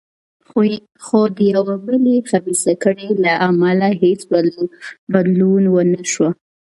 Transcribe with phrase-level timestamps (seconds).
[1.05, 4.19] خو د یوې بلې خبیثه کړۍ له امله هېڅ
[5.11, 6.27] بدلون ونه شو.